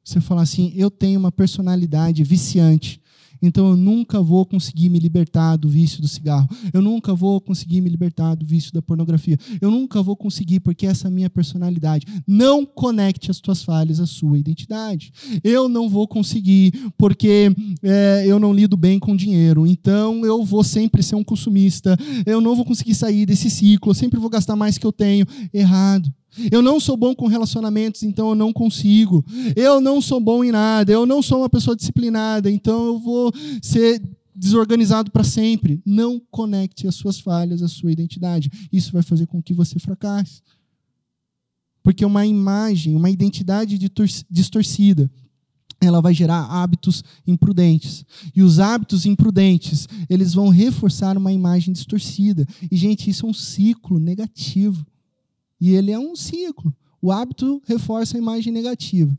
[0.03, 3.01] Você falar assim, eu tenho uma personalidade viciante
[3.41, 6.47] então eu nunca vou conseguir me libertar do vício do cigarro.
[6.71, 9.37] Eu nunca vou conseguir me libertar do vício da pornografia.
[9.59, 12.05] Eu nunca vou conseguir porque essa é a minha personalidade.
[12.27, 15.11] Não conecte as tuas falhas à sua identidade.
[15.43, 19.65] Eu não vou conseguir porque é, eu não lido bem com dinheiro.
[19.65, 21.97] Então eu vou sempre ser um consumista.
[22.25, 23.89] Eu não vou conseguir sair desse ciclo.
[23.89, 25.25] Eu sempre vou gastar mais que eu tenho.
[25.51, 26.13] Errado.
[26.51, 29.25] Eu não sou bom com relacionamentos, então eu não consigo.
[29.55, 30.91] Eu não sou bom em nada.
[30.91, 34.01] Eu não sou uma pessoa disciplinada, então eu vou ser
[34.35, 35.81] desorganizado para sempre.
[35.85, 38.49] Não conecte as suas falhas à sua identidade.
[38.71, 40.41] Isso vai fazer com que você fracasse.
[41.83, 43.77] Porque uma imagem, uma identidade
[44.29, 45.09] distorcida,
[45.81, 48.05] ela vai gerar hábitos imprudentes.
[48.35, 52.47] E os hábitos imprudentes, eles vão reforçar uma imagem distorcida.
[52.71, 54.85] E, gente, isso é um ciclo negativo.
[55.61, 56.75] E ele é um ciclo.
[56.99, 59.15] O hábito reforça a imagem negativa.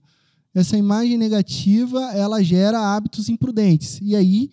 [0.53, 4.01] Essa imagem negativa, ela gera hábitos imprudentes.
[4.03, 4.51] E aí,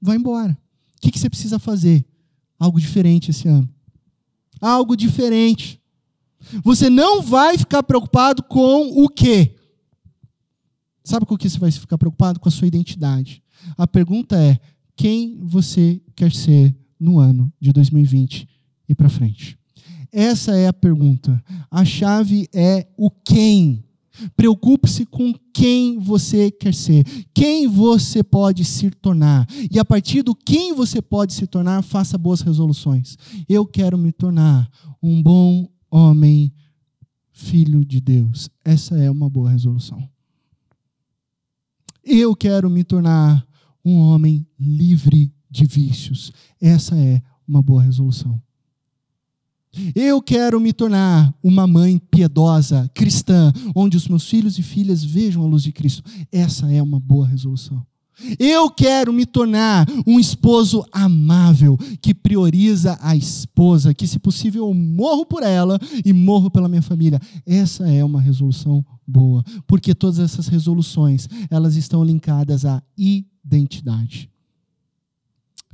[0.00, 0.56] vai embora.
[0.96, 2.04] O que, que você precisa fazer?
[2.58, 3.68] Algo diferente esse ano.
[4.60, 5.80] Algo diferente.
[6.62, 9.56] Você não vai ficar preocupado com o quê?
[11.02, 12.38] Sabe com o que você vai ficar preocupado?
[12.38, 13.42] Com a sua identidade.
[13.76, 14.60] A pergunta é:
[14.94, 18.48] quem você quer ser no ano de 2020
[18.88, 19.58] e para frente?
[20.12, 21.42] Essa é a pergunta.
[21.70, 23.82] A chave é o quem.
[24.36, 29.46] Preocupe-se com quem você quer ser, quem você pode se tornar.
[29.70, 33.16] E a partir do quem você pode se tornar, faça boas resoluções.
[33.48, 34.70] Eu quero me tornar
[35.02, 36.52] um bom homem,
[37.32, 38.50] filho de Deus.
[38.62, 40.06] Essa é uma boa resolução.
[42.04, 43.46] Eu quero me tornar
[43.82, 46.32] um homem livre de vícios.
[46.60, 48.40] Essa é uma boa resolução.
[49.94, 55.42] Eu quero me tornar uma mãe piedosa, cristã, onde os meus filhos e filhas vejam
[55.42, 56.02] a luz de Cristo.
[56.30, 57.84] Essa é uma boa resolução.
[58.38, 64.74] Eu quero me tornar um esposo amável, que prioriza a esposa, que, se possível, eu
[64.74, 67.20] morro por ela e morro pela minha família.
[67.46, 74.30] Essa é uma resolução boa, porque todas essas resoluções, elas estão linkadas à identidade.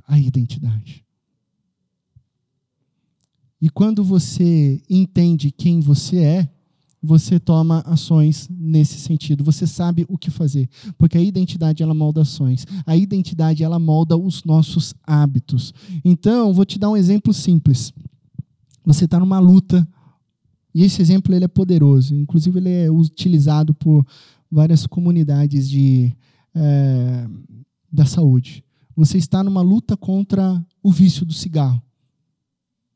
[0.07, 1.05] A identidade.
[3.61, 6.49] E quando você entende quem você é,
[7.03, 9.45] você toma ações nesse sentido.
[9.45, 12.67] Você sabe o que fazer, porque a identidade ela molda ações.
[12.85, 15.73] A identidade ela molda os nossos hábitos.
[16.05, 17.93] Então, vou te dar um exemplo simples.
[18.85, 19.87] Você está numa luta
[20.75, 22.15] e esse exemplo ele é poderoso.
[22.15, 24.05] Inclusive ele é utilizado por
[24.51, 26.17] várias comunidades de
[26.55, 27.29] é,
[27.93, 28.65] da saúde.
[28.97, 31.81] Você está numa luta contra o vício do cigarro.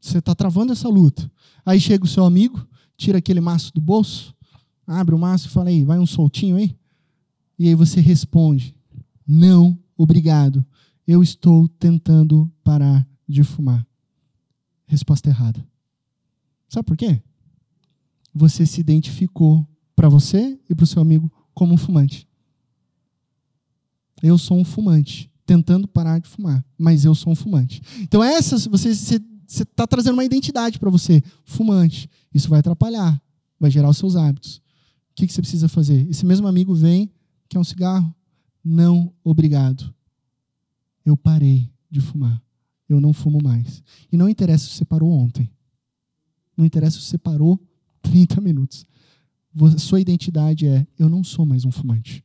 [0.03, 1.31] Você está travando essa luta.
[1.65, 4.35] Aí chega o seu amigo, tira aquele maço do bolso,
[4.85, 6.77] abre o maço e fala aí, vai um soltinho aí.
[7.57, 8.75] E aí você responde:
[9.25, 10.67] Não, obrigado.
[11.07, 13.87] Eu estou tentando parar de fumar.
[14.87, 15.65] Resposta errada.
[16.69, 17.23] Sabe por quê?
[18.35, 22.27] Você se identificou para você e para o seu amigo como um fumante.
[24.21, 27.83] Eu sou um fumante, tentando parar de fumar, mas eu sou um fumante.
[28.01, 29.21] Então, essas, você, você
[29.53, 32.09] você está trazendo uma identidade para você, fumante.
[32.33, 33.21] Isso vai atrapalhar,
[33.61, 34.57] vai gerar os seus hábitos.
[34.57, 36.09] O que, que você precisa fazer?
[36.09, 37.11] Esse mesmo amigo vem,
[37.49, 38.15] quer um cigarro?
[38.65, 39.95] Não, obrigado.
[41.05, 42.43] Eu parei de fumar.
[42.89, 43.83] Eu não fumo mais.
[44.11, 45.51] E não interessa se você parou ontem.
[46.57, 47.61] Não interessa se você parou
[48.01, 48.87] 30 minutos.
[49.79, 52.25] Sua identidade é: eu não sou mais um fumante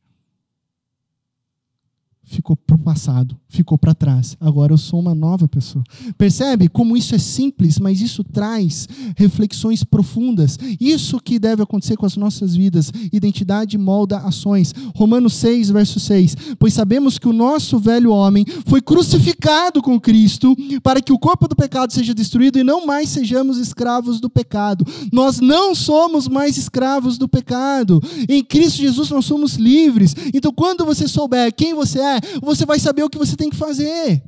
[2.28, 4.36] ficou para o passado, ficou para trás.
[4.38, 5.82] Agora eu sou uma nova pessoa.
[6.16, 8.86] Percebe como isso é simples, mas isso traz
[9.16, 10.58] reflexões profundas.
[10.78, 12.92] Isso que deve acontecer com as nossas vidas.
[13.12, 14.74] Identidade molda ações.
[14.94, 16.36] Romanos 6, verso 6.
[16.58, 21.48] Pois sabemos que o nosso velho homem foi crucificado com Cristo para que o corpo
[21.48, 24.84] do pecado seja destruído e não mais sejamos escravos do pecado.
[25.10, 28.02] Nós não somos mais escravos do pecado.
[28.28, 30.14] Em Cristo Jesus nós somos livres.
[30.34, 33.56] Então quando você souber quem você é, você vai saber o que você tem que
[33.56, 34.22] fazer.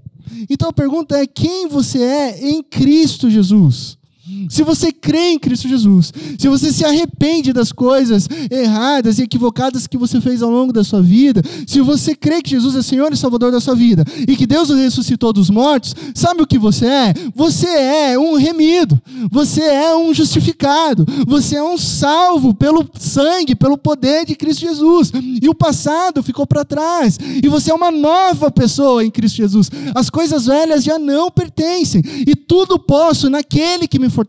[0.48, 3.99] Então a pergunta é: quem você é em Cristo Jesus?
[4.48, 9.86] Se você crê em Cristo Jesus, se você se arrepende das coisas erradas e equivocadas
[9.86, 13.12] que você fez ao longo da sua vida, se você crê que Jesus é Senhor
[13.12, 16.58] e Salvador da sua vida e que Deus o ressuscitou dos mortos, sabe o que
[16.58, 17.14] você é?
[17.34, 19.00] Você é um remido,
[19.30, 25.12] você é um justificado, você é um salvo pelo sangue, pelo poder de Cristo Jesus.
[25.42, 29.70] E o passado ficou para trás, e você é uma nova pessoa em Cristo Jesus.
[29.94, 34.19] As coisas velhas já não pertencem, e tudo posso naquele que me fortalece.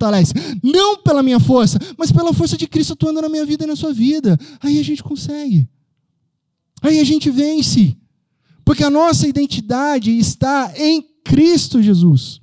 [0.64, 3.76] Não pela minha força, mas pela força de Cristo atuando na minha vida e na
[3.76, 4.38] sua vida.
[4.60, 5.68] Aí a gente consegue.
[6.82, 7.96] Aí a gente vence.
[8.64, 12.42] Porque a nossa identidade está em Cristo Jesus.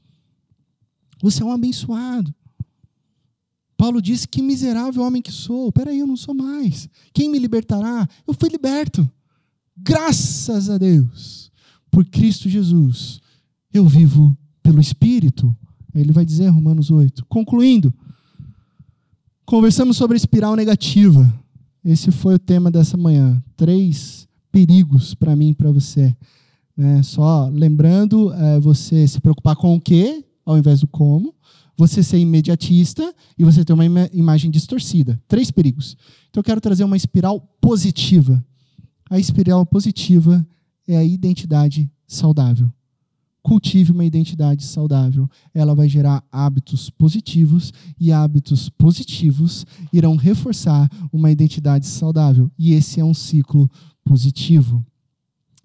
[1.22, 2.34] Você é um abençoado.
[3.76, 5.72] Paulo disse: Que miserável homem que sou.
[5.72, 6.88] Peraí, eu não sou mais.
[7.12, 8.08] Quem me libertará?
[8.26, 9.08] Eu fui liberto.
[9.76, 11.50] Graças a Deus.
[11.90, 13.20] Por Cristo Jesus.
[13.72, 15.56] Eu vivo pelo Espírito.
[15.94, 17.24] Ele vai dizer, Romanos 8.
[17.26, 17.92] Concluindo,
[19.44, 21.32] conversamos sobre a espiral negativa.
[21.84, 23.42] Esse foi o tema dessa manhã.
[23.56, 26.14] Três perigos para mim e para você.
[26.76, 27.02] Né?
[27.02, 31.34] Só lembrando, é, você se preocupar com o que ao invés do como.
[31.76, 35.20] Você ser imediatista e você ter uma ima imagem distorcida.
[35.28, 35.96] Três perigos.
[36.28, 38.44] Então eu quero trazer uma espiral positiva.
[39.08, 40.44] A espiral positiva
[40.88, 42.70] é a identidade saudável
[43.42, 45.28] cultive uma identidade saudável.
[45.54, 52.50] Ela vai gerar hábitos positivos e hábitos positivos irão reforçar uma identidade saudável.
[52.58, 53.70] E esse é um ciclo
[54.04, 54.84] positivo.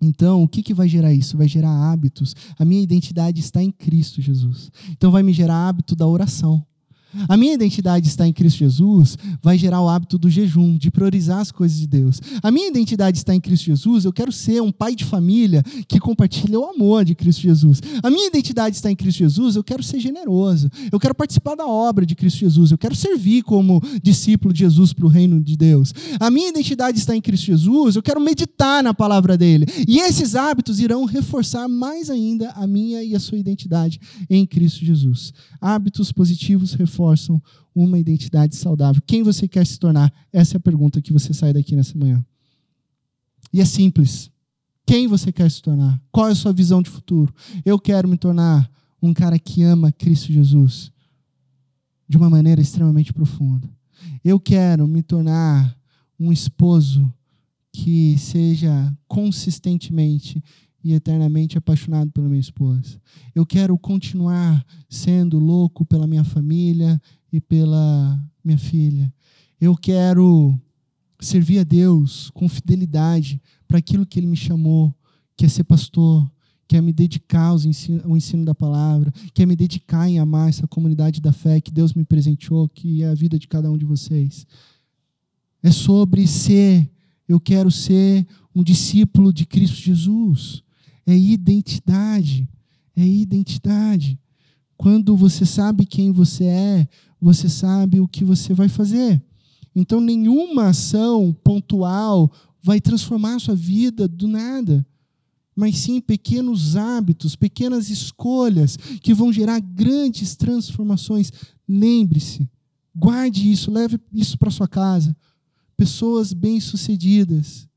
[0.01, 1.37] Então, o que, que vai gerar isso?
[1.37, 2.35] Vai gerar hábitos.
[2.59, 4.69] A minha identidade está em Cristo Jesus.
[4.91, 6.65] Então, vai me gerar hábito da oração.
[7.27, 11.39] A minha identidade está em Cristo Jesus, vai gerar o hábito do jejum, de priorizar
[11.39, 12.19] as coisas de Deus.
[12.41, 15.99] A minha identidade está em Cristo Jesus, eu quero ser um pai de família que
[15.99, 17.81] compartilha o amor de Cristo Jesus.
[18.01, 21.67] A minha identidade está em Cristo Jesus, eu quero ser generoso, eu quero participar da
[21.67, 25.55] obra de Cristo Jesus, eu quero servir como discípulo de Jesus para o reino de
[25.55, 25.93] Deus.
[26.19, 29.65] A minha identidade está em Cristo Jesus, eu quero meditar na palavra dele.
[29.87, 33.99] E esses hábitos irão reforçar mais ainda a minha e a sua identidade
[34.29, 35.31] em Cristo Jesus.
[35.61, 37.41] Hábitos positivos reforçam reforçam
[37.75, 39.01] uma identidade saudável.
[39.05, 40.11] Quem você quer se tornar?
[40.31, 42.23] Essa é a pergunta que você sai daqui nessa manhã.
[43.51, 44.31] E é simples.
[44.85, 46.01] Quem você quer se tornar?
[46.11, 47.33] Qual é a sua visão de futuro?
[47.65, 48.69] Eu quero me tornar
[49.01, 50.91] um cara que ama Cristo Jesus
[52.07, 53.69] de uma maneira extremamente profunda.
[54.23, 55.75] Eu quero me tornar
[56.19, 57.11] um esposo
[57.71, 60.41] que seja consistentemente
[60.83, 62.99] e eternamente apaixonado pela minha esposa.
[63.33, 69.11] Eu quero continuar sendo louco pela minha família e pela minha filha.
[69.61, 70.59] Eu quero
[71.19, 74.93] servir a Deus com fidelidade para aquilo que Ele me chamou,
[75.37, 76.29] que é ser pastor,
[76.67, 80.19] que é me dedicar ao ensino, ao ensino da palavra, que é me dedicar em
[80.19, 83.71] amar essa comunidade da fé que Deus me presenteou, que é a vida de cada
[83.71, 84.45] um de vocês.
[85.61, 86.89] É sobre ser,
[87.27, 90.62] eu quero ser um discípulo de Cristo Jesus
[91.05, 92.47] é identidade.
[92.95, 94.19] É identidade.
[94.77, 96.87] Quando você sabe quem você é,
[97.19, 99.21] você sabe o que você vai fazer.
[99.75, 102.31] Então, nenhuma ação pontual
[102.61, 104.85] vai transformar a sua vida do nada,
[105.55, 111.31] mas sim pequenos hábitos, pequenas escolhas que vão gerar grandes transformações.
[111.67, 112.49] Lembre-se,
[112.95, 115.15] guarde isso, leve isso para sua casa.
[115.75, 117.67] Pessoas bem-sucedidas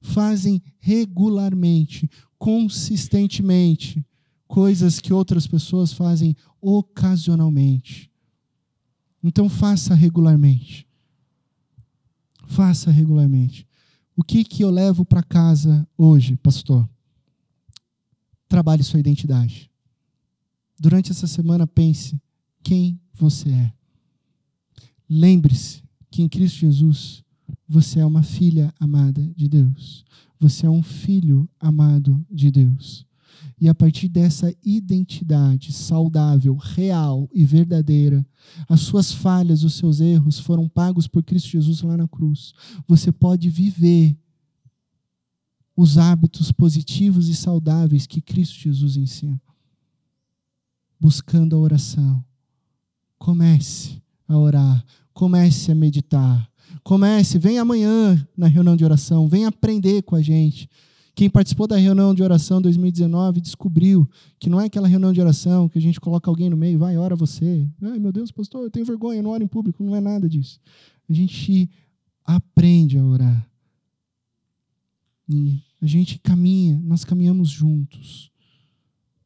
[0.00, 2.08] fazem regularmente
[2.40, 4.02] consistentemente
[4.48, 8.10] coisas que outras pessoas fazem ocasionalmente.
[9.22, 10.88] Então faça regularmente.
[12.46, 13.68] Faça regularmente.
[14.16, 16.88] O que que eu levo para casa hoje, pastor?
[18.48, 19.70] Trabalhe sua identidade.
[20.78, 22.18] Durante essa semana pense
[22.62, 23.72] quem você é.
[25.06, 27.22] Lembre-se que em Cristo Jesus
[27.68, 30.06] você é uma filha amada de Deus.
[30.40, 33.06] Você é um filho amado de Deus.
[33.60, 38.26] E a partir dessa identidade saudável, real e verdadeira,
[38.66, 42.54] as suas falhas, os seus erros foram pagos por Cristo Jesus lá na cruz.
[42.88, 44.16] Você pode viver
[45.76, 49.40] os hábitos positivos e saudáveis que Cristo Jesus ensina.
[50.98, 52.24] Buscando a oração.
[53.18, 56.49] Comece a orar, comece a meditar,
[56.82, 60.68] Comece, vem amanhã na reunião de oração, vem aprender com a gente.
[61.14, 64.08] Quem participou da reunião de oração 2019 descobriu
[64.38, 66.96] que não é aquela reunião de oração que a gente coloca alguém no meio, vai,
[66.96, 67.68] ora você.
[67.82, 70.28] Ai, meu Deus, pastor, eu tenho vergonha, eu não oro em público, não é nada
[70.28, 70.58] disso.
[71.08, 71.68] A gente
[72.24, 73.46] aprende a orar.
[75.28, 78.30] E A gente caminha, nós caminhamos juntos.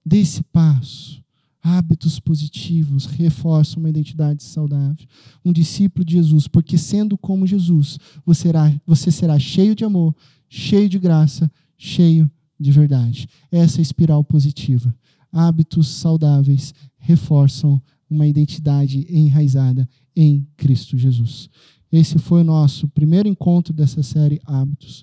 [0.05, 1.24] Dê esse passo.
[1.67, 5.07] Hábitos positivos reforçam uma identidade saudável.
[5.43, 10.15] Um discípulo de Jesus, porque sendo como Jesus, você será, você será cheio de amor,
[10.47, 13.27] cheio de graça, cheio de verdade.
[13.51, 14.95] Essa é a espiral positiva.
[15.33, 21.49] Hábitos saudáveis reforçam uma identidade enraizada em Cristo Jesus.
[21.91, 25.03] Esse foi o nosso primeiro encontro dessa série Hábitos.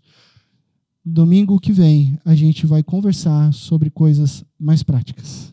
[1.04, 5.52] Domingo que vem a gente vai conversar sobre coisas mais práticas.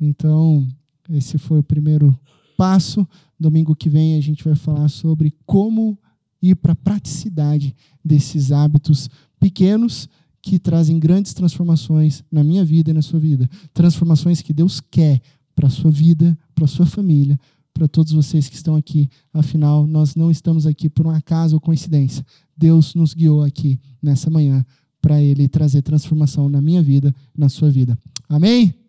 [0.00, 0.66] Então,
[1.10, 2.18] esse foi o primeiro
[2.56, 3.06] passo.
[3.38, 5.98] Domingo que vem a gente vai falar sobre como
[6.42, 10.08] ir para a praticidade desses hábitos pequenos
[10.42, 13.48] que trazem grandes transformações na minha vida e na sua vida.
[13.74, 15.20] Transformações que Deus quer
[15.54, 17.38] para a sua vida, para a sua família,
[17.74, 19.08] para todos vocês que estão aqui.
[19.32, 22.24] Afinal, nós não estamos aqui por um acaso ou coincidência.
[22.56, 24.64] Deus nos guiou aqui nessa manhã
[25.00, 27.98] para Ele trazer transformação na minha vida, na sua vida.
[28.28, 28.79] Amém?